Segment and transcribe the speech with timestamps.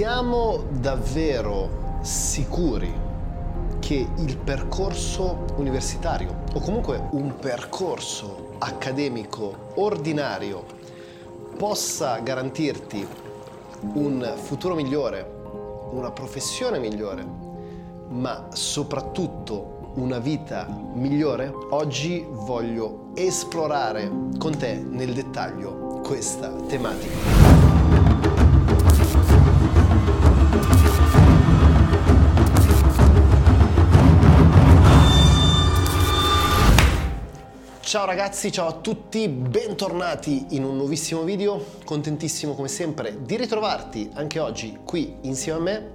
[0.00, 2.90] siamo davvero sicuri
[3.80, 10.64] che il percorso universitario o comunque un percorso accademico ordinario
[11.58, 13.06] possa garantirti
[13.92, 15.30] un futuro migliore,
[15.90, 17.22] una professione migliore,
[18.08, 21.52] ma soprattutto una vita migliore?
[21.72, 27.80] Oggi voglio esplorare con te nel dettaglio questa tematica.
[37.90, 44.10] Ciao ragazzi, ciao a tutti, bentornati in un nuovissimo video, contentissimo come sempre di ritrovarti
[44.14, 45.94] anche oggi qui insieme a me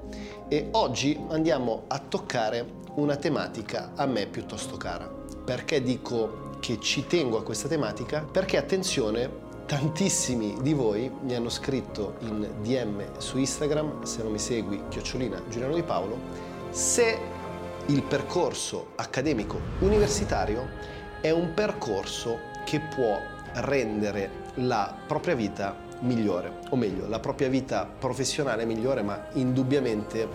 [0.50, 5.10] e oggi andiamo a toccare una tematica a me piuttosto cara.
[5.46, 8.27] Perché dico che ci tengo a questa tematica?
[8.30, 9.30] Perché attenzione,
[9.66, 15.41] tantissimi di voi mi hanno scritto in DM su Instagram, se non mi segui, chiocciolina
[15.50, 16.18] Giuliano Di Paolo,
[16.70, 17.18] se
[17.88, 20.70] il percorso accademico universitario
[21.20, 23.20] è un percorso che può
[23.54, 30.27] rendere la propria vita migliore, o meglio, la propria vita professionale migliore, ma indubbiamente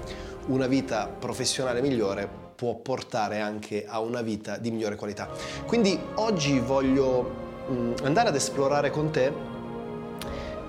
[0.46, 5.28] una vita professionale migliore può portare anche a una vita di migliore qualità.
[5.66, 7.49] Quindi oggi voglio
[8.02, 9.32] andare ad esplorare con te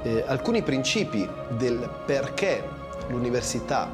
[0.03, 2.67] eh, alcuni principi del perché
[3.07, 3.89] l'università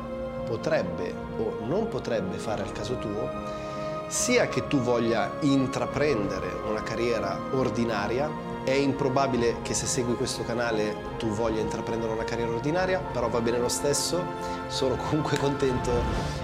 [0.46, 3.66] potrebbe o non potrebbe fare al caso tuo
[4.08, 8.30] sia che tu voglia intraprendere una carriera ordinaria,
[8.64, 13.42] è improbabile che se segui questo canale tu voglia intraprendere una carriera ordinaria, però va
[13.42, 14.24] bene lo stesso,
[14.68, 15.92] sono comunque contento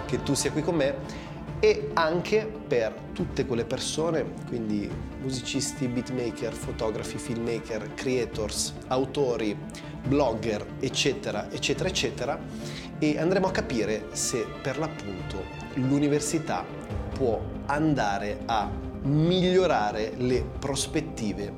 [0.05, 0.95] che tu sia qui con me
[1.63, 4.89] e anche per tutte quelle persone, quindi
[5.21, 9.57] musicisti, beatmaker, fotografi, filmmaker, creators, autori,
[10.05, 12.37] blogger, eccetera, eccetera, eccetera,
[12.99, 15.41] e andremo a capire se per l'appunto
[15.75, 16.65] l'università
[17.13, 18.69] può andare a
[19.03, 21.53] migliorare le prospettive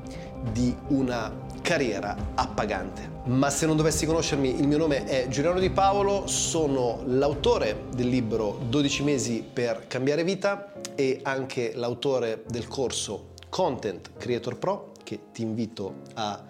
[0.51, 3.23] di una carriera appagante.
[3.25, 8.07] Ma se non dovessi conoscermi, il mio nome è Giuliano Di Paolo, sono l'autore del
[8.07, 15.31] libro 12 mesi per cambiare vita e anche l'autore del corso Content Creator Pro che
[15.31, 16.43] ti invito a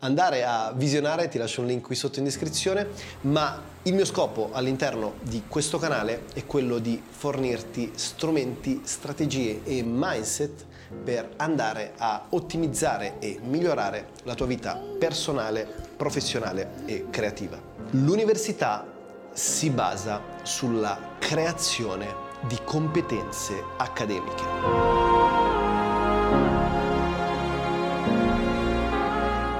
[0.00, 2.88] andare a visionare, ti lascio un link qui sotto in descrizione,
[3.22, 9.82] ma il mio scopo all'interno di questo canale è quello di fornirti strumenti, strategie e
[9.82, 10.66] mindset
[11.04, 15.66] per andare a ottimizzare e migliorare la tua vita personale,
[15.96, 17.60] professionale e creativa.
[17.90, 18.86] L'università
[19.32, 25.07] si basa sulla creazione di competenze accademiche.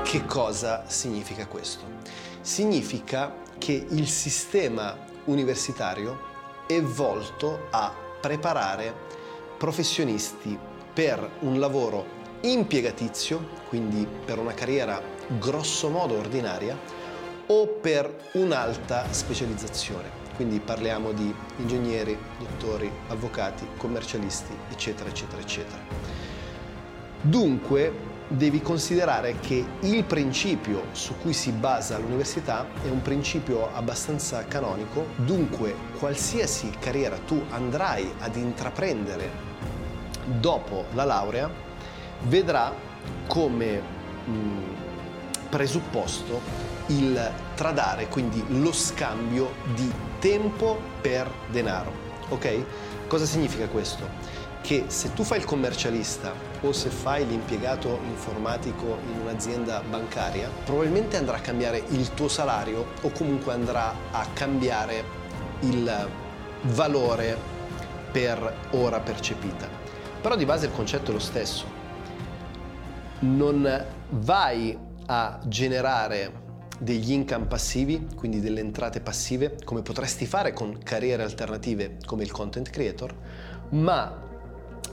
[0.09, 1.85] Che cosa significa questo?
[2.41, 4.97] Significa che il sistema
[5.27, 6.19] universitario
[6.67, 8.95] è volto a preparare
[9.59, 10.59] professionisti
[10.95, 12.07] per un lavoro
[12.41, 14.99] impiegatizio, quindi per una carriera
[15.39, 16.75] grosso modo ordinaria,
[17.49, 20.09] o per un'alta specializzazione.
[20.37, 25.81] Quindi parliamo di ingegneri, dottori, avvocati, commercialisti, eccetera, eccetera, eccetera.
[27.21, 34.45] Dunque, devi considerare che il principio su cui si basa l'università è un principio abbastanza
[34.45, 39.31] canonico, dunque qualsiasi carriera tu andrai ad intraprendere
[40.41, 41.51] dopo la laurea
[42.23, 42.73] vedrà
[43.27, 43.81] come
[44.25, 44.31] mh,
[45.49, 46.41] presupposto
[46.89, 52.07] il tradare, quindi lo scambio di tempo per denaro.
[52.29, 52.65] Ok?
[53.07, 54.07] Cosa significa questo?
[54.69, 61.17] Che se tu fai il commercialista o se fai l'impiegato informatico in un'azienda bancaria, probabilmente
[61.17, 65.03] andrà a cambiare il tuo salario o comunque andrà a cambiare
[65.61, 66.09] il
[66.65, 67.35] valore
[68.13, 69.67] per ora percepita.
[70.21, 71.65] Però di base il concetto è lo stesso.
[73.21, 76.31] Non vai a generare
[76.79, 82.31] degli income passivi, quindi delle entrate passive, come potresti fare con carriere alternative come il
[82.31, 83.15] content creator,
[83.71, 84.27] ma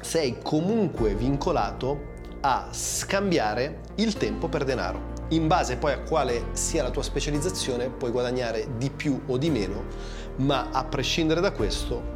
[0.01, 5.13] sei comunque vincolato a scambiare il tempo per denaro.
[5.29, 9.49] In base poi a quale sia la tua specializzazione puoi guadagnare di più o di
[9.49, 9.85] meno,
[10.37, 12.13] ma a prescindere da questo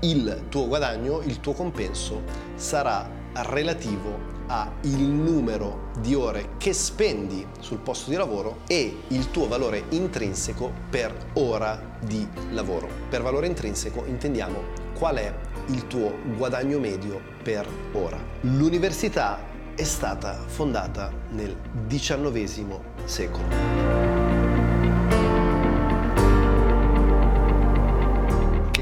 [0.00, 2.22] il tuo guadagno, il tuo compenso
[2.54, 9.48] sarà relativo al numero di ore che spendi sul posto di lavoro e il tuo
[9.48, 12.88] valore intrinseco per ora di lavoro.
[13.08, 14.62] Per valore intrinseco intendiamo
[14.94, 15.34] qual è
[15.68, 18.18] il tuo guadagno medio per ora.
[18.42, 21.56] L'università è stata fondata nel
[21.86, 24.12] XIX secolo.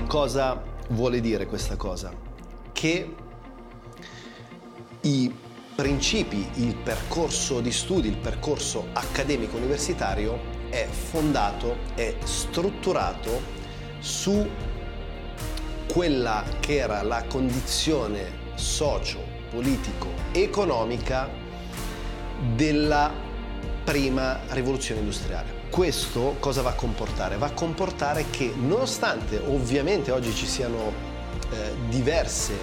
[0.06, 2.12] Cosa vuole dire questa cosa?
[2.72, 3.14] Che
[5.02, 5.32] i
[5.74, 13.40] principi, il percorso di studi, il percorso accademico universitario è fondato, è strutturato
[13.98, 14.48] su
[15.86, 21.28] quella che era la condizione socio-politico-economica
[22.54, 23.12] della
[23.84, 25.58] prima rivoluzione industriale.
[25.70, 27.36] Questo cosa va a comportare?
[27.36, 30.92] Va a comportare che nonostante ovviamente oggi ci siano
[31.50, 32.54] eh, diverse,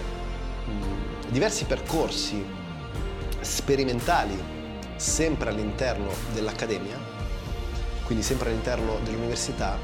[0.65, 2.43] mh, diversi percorsi
[3.47, 4.37] sperimentali
[4.95, 6.97] sempre all'interno dell'accademia,
[8.03, 9.77] quindi sempre all'interno dell'università,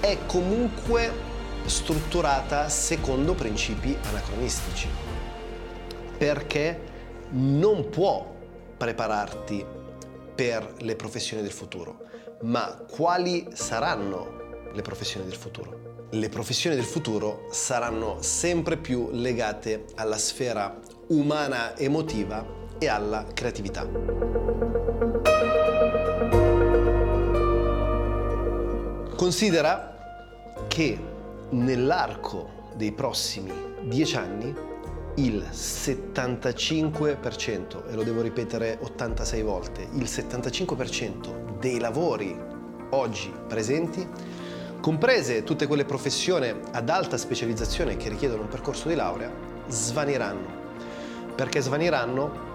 [0.00, 1.12] è comunque
[1.66, 4.88] strutturata secondo principi anacronistici,
[6.16, 6.80] perché
[7.30, 8.34] non può
[8.76, 9.64] prepararti
[10.34, 12.06] per le professioni del futuro
[12.42, 16.06] ma quali saranno le professioni del futuro?
[16.10, 23.86] Le professioni del futuro saranno sempre più legate alla sfera umana emotiva e alla creatività.
[29.16, 29.96] Considera
[30.68, 30.98] che
[31.50, 33.52] nell'arco dei prossimi
[33.82, 34.54] dieci anni
[35.16, 42.40] il 75%, e lo devo ripetere 86 volte, il 75% dei lavori
[42.90, 44.06] oggi presenti,
[44.80, 49.28] comprese tutte quelle professioni ad alta specializzazione che richiedono un percorso di laurea,
[49.66, 50.56] svaniranno.
[51.34, 52.47] Perché svaniranno?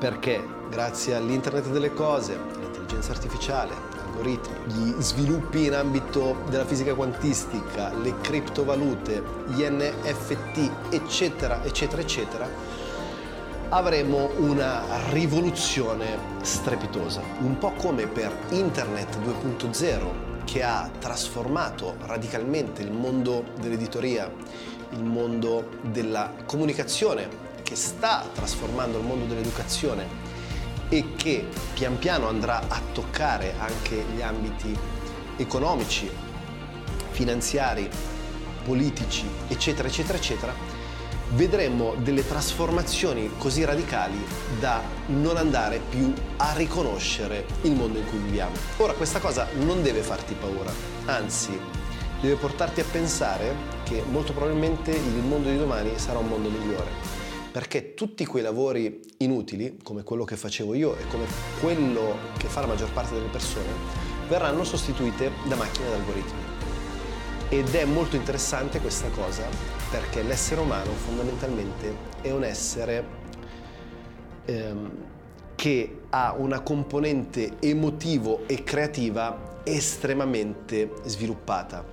[0.00, 0.42] Perché?
[0.70, 8.18] Grazie all'internet delle cose, all'intelligenza artificiale, algoritmi, gli sviluppi in ambito della fisica quantistica, le
[8.22, 12.48] criptovalute, gli NFT, eccetera, eccetera, eccetera,
[13.68, 22.90] avremo una rivoluzione strepitosa, un po' come per Internet 2.0 che ha trasformato radicalmente il
[22.90, 24.32] mondo dell'editoria,
[24.92, 30.04] il mondo della comunicazione, che sta trasformando il mondo dell'educazione
[30.88, 34.76] e che pian piano andrà a toccare anche gli ambiti
[35.36, 36.10] economici,
[37.10, 37.88] finanziari,
[38.64, 40.52] politici, eccetera, eccetera, eccetera,
[41.34, 44.18] vedremo delle trasformazioni così radicali
[44.58, 48.56] da non andare più a riconoscere il mondo in cui viviamo.
[48.78, 50.72] Ora questa cosa non deve farti paura,
[51.04, 51.56] anzi
[52.20, 57.19] deve portarti a pensare che molto probabilmente il mondo di domani sarà un mondo migliore
[57.50, 61.24] perché tutti quei lavori inutili, come quello che facevo io e come
[61.60, 63.68] quello che fa la maggior parte delle persone,
[64.28, 66.40] verranno sostituite da macchine ed algoritmi.
[67.48, 69.44] Ed è molto interessante questa cosa
[69.90, 73.04] perché l'essere umano fondamentalmente è un essere
[74.44, 74.90] ehm,
[75.56, 81.84] che ha una componente emotivo e creativa estremamente sviluppata.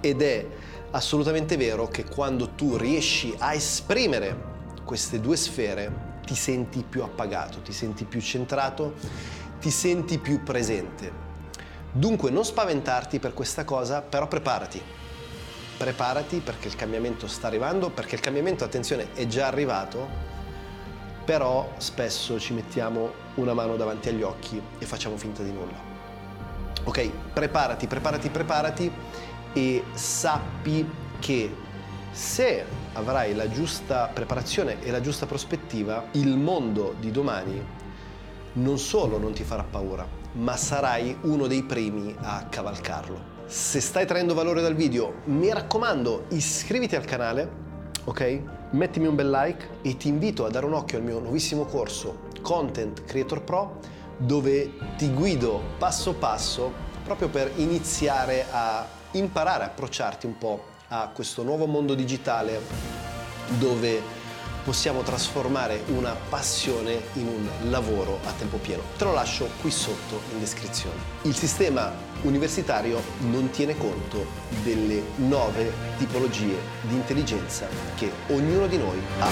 [0.00, 0.46] Ed è
[0.94, 4.52] assolutamente vero che quando tu riesci a esprimere
[4.84, 8.94] queste due sfere ti senti più appagato, ti senti più centrato,
[9.60, 11.22] ti senti più presente.
[11.90, 14.80] Dunque non spaventarti per questa cosa, però preparati.
[15.76, 20.06] Preparati perché il cambiamento sta arrivando, perché il cambiamento, attenzione, è già arrivato,
[21.24, 25.92] però spesso ci mettiamo una mano davanti agli occhi e facciamo finta di nulla.
[26.84, 28.92] Ok, preparati, preparati, preparati
[29.54, 30.86] e sappi
[31.18, 31.50] che
[32.10, 37.60] se avrai la giusta preparazione e la giusta prospettiva, il mondo di domani
[38.54, 43.32] non solo non ti farà paura, ma sarai uno dei primi a cavalcarlo.
[43.46, 47.50] Se stai traendo valore dal video, mi raccomando, iscriviti al canale,
[48.04, 48.42] ok?
[48.70, 52.28] Mettimi un bel like e ti invito a dare un occhio al mio nuovissimo corso
[52.42, 53.78] Content Creator Pro
[54.16, 61.10] dove ti guido passo passo proprio per iniziare a imparare a approcciarti un po' a
[61.12, 62.60] questo nuovo mondo digitale
[63.58, 64.00] dove
[64.64, 68.82] possiamo trasformare una passione in un lavoro a tempo pieno.
[68.96, 70.96] Te lo lascio qui sotto in descrizione.
[71.22, 71.92] Il sistema
[72.22, 74.24] universitario non tiene conto
[74.62, 79.28] delle nove tipologie di intelligenza che ognuno di noi ha.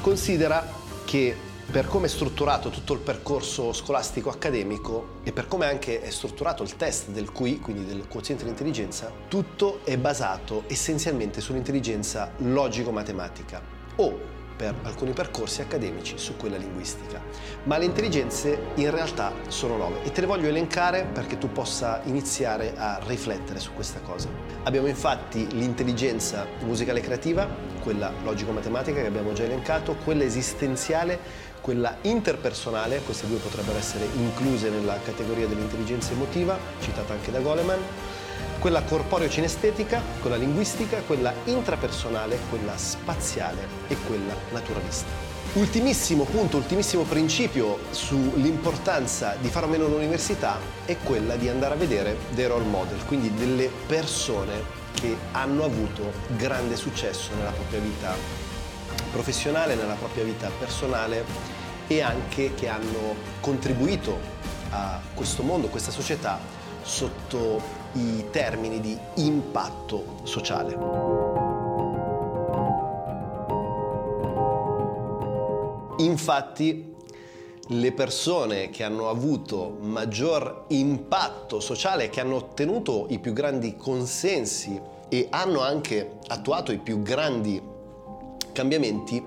[0.00, 0.66] Considera
[1.04, 1.36] che
[1.72, 6.62] per come è strutturato tutto il percorso scolastico accademico e per come anche è strutturato
[6.62, 13.62] il test del QI, quindi del quoziente di intelligenza, tutto è basato essenzialmente sull'intelligenza logico-matematica
[13.96, 17.22] o per alcuni percorsi accademici su quella linguistica.
[17.64, 22.02] Ma le intelligenze in realtà sono nove e te le voglio elencare perché tu possa
[22.04, 24.28] iniziare a riflettere su questa cosa.
[24.64, 27.48] Abbiamo infatti l'intelligenza musicale creativa,
[27.82, 34.68] quella logico-matematica che abbiamo già elencato, quella esistenziale, quella interpersonale, queste due potrebbero essere incluse
[34.68, 37.78] nella categoria dell'intelligenza emotiva, citata anche da Goleman,
[38.58, 45.30] quella corporeo-cinestetica, quella linguistica, quella intrapersonale, quella spaziale e quella naturalista.
[45.54, 51.76] Ultimissimo punto, ultimissimo principio sull'importanza di fare o meno l'università è quella di andare a
[51.76, 58.51] vedere dei role model, quindi delle persone che hanno avuto grande successo nella propria vita
[59.12, 61.24] professionale, nella propria vita personale
[61.86, 64.18] e anche che hanno contribuito
[64.70, 66.40] a questo mondo, a questa società
[66.82, 67.60] sotto
[67.92, 71.10] i termini di impatto sociale.
[75.98, 76.90] Infatti
[77.68, 84.80] le persone che hanno avuto maggior impatto sociale, che hanno ottenuto i più grandi consensi
[85.08, 87.70] e hanno anche attuato i più grandi
[88.52, 89.22] cambiamenti,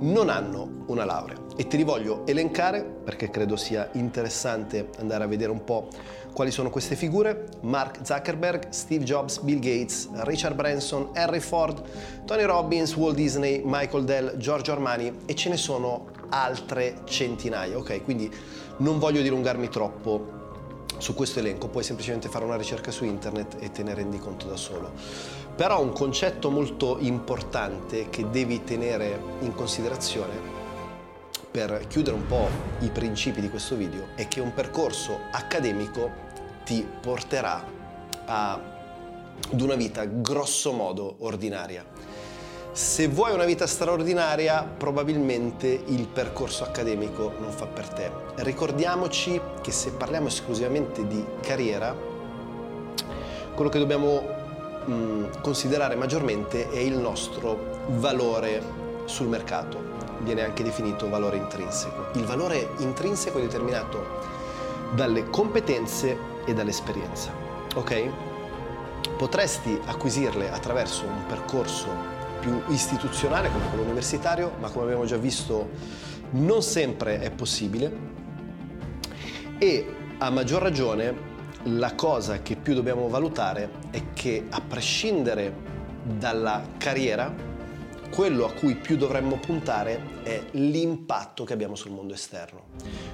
[0.00, 1.36] non hanno una laurea.
[1.56, 5.88] E te li voglio elencare perché credo sia interessante andare a vedere un po'
[6.32, 7.48] quali sono queste figure.
[7.62, 11.82] Mark Zuckerberg, Steve Jobs, Bill Gates, Richard Branson, Henry Ford,
[12.24, 18.04] Tony Robbins, Walt Disney, Michael Dell, Giorgio Armani e ce ne sono altre centinaia, ok?
[18.04, 18.32] Quindi
[18.78, 20.36] non voglio dilungarmi troppo
[20.98, 24.46] su questo elenco, puoi semplicemente fare una ricerca su internet e te ne rendi conto
[24.46, 24.92] da solo.
[25.58, 30.34] Però un concetto molto importante che devi tenere in considerazione
[31.50, 32.48] per chiudere un po'
[32.78, 36.12] i principi di questo video è che un percorso accademico
[36.64, 37.64] ti porterà
[38.24, 41.84] ad una vita grosso modo ordinaria
[42.70, 48.08] se vuoi una vita straordinaria, probabilmente il percorso accademico non fa per te.
[48.36, 51.92] Ricordiamoci che se parliamo esclusivamente di carriera,
[53.56, 54.37] quello che dobbiamo
[54.88, 58.62] mh, considerare maggiormente è il nostro valore
[59.04, 59.96] sul mercato.
[60.20, 62.08] Viene anche definito valore intrinseco.
[62.14, 64.36] Il valore intrinseco è determinato
[64.94, 67.30] dalle competenze e dall'esperienza.
[67.74, 68.10] Ok?
[69.16, 75.68] Potresti acquisirle attraverso un percorso più istituzionale come quello universitario, ma come abbiamo già visto
[76.30, 78.16] non sempre è possibile
[79.58, 85.52] e a maggior ragione la cosa che più dobbiamo valutare è che a prescindere
[86.18, 87.34] dalla carriera,
[88.10, 92.62] quello a cui più dovremmo puntare è l'impatto che abbiamo sul mondo esterno.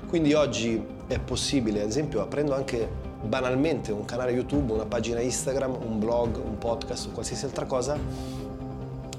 [0.06, 2.88] Quindi oggi è possibile, ad esempio, aprendo anche
[3.22, 7.98] banalmente un canale YouTube, una pagina Instagram, un blog, un podcast o qualsiasi altra cosa,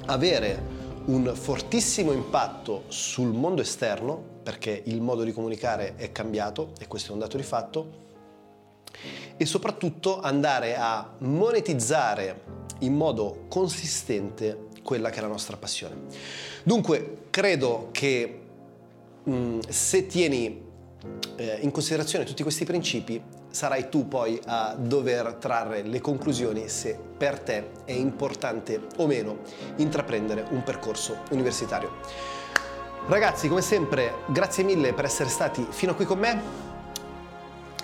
[0.05, 6.87] avere un fortissimo impatto sul mondo esterno, perché il modo di comunicare è cambiato e
[6.87, 8.04] questo è un dato di fatto,
[9.37, 12.41] e soprattutto andare a monetizzare
[12.79, 15.95] in modo consistente quella che è la nostra passione.
[16.63, 18.39] Dunque, credo che
[19.23, 20.63] mh, mm, se tieni
[21.35, 26.97] eh, in considerazione tutti questi principi, sarai tu poi a dover trarre le conclusioni se
[27.17, 29.39] per te è importante o meno
[29.77, 32.33] intraprendere un percorso universitario.
[33.07, 36.64] Ragazzi, come sempre, grazie mille per essere stati fino a qui con me.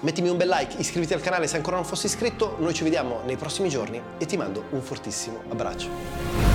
[0.02, 3.22] Mettimi un bel like, iscriviti al canale se ancora non fossi iscritto, noi ci vediamo
[3.24, 6.51] nei prossimi giorni e ti mando un fortissimo abbraccio.